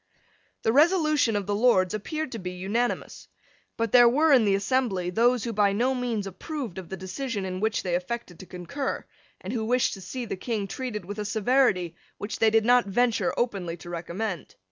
[0.63, 3.27] The resolution of the Lords appeared to be unanimous.
[3.77, 7.45] But there were in the assembly those who by no means approved of the decision
[7.45, 9.05] in which they affected to concur,
[9.41, 12.87] and who wished to see the King treated with a severity which they did not
[12.87, 14.55] venture openly to recommend.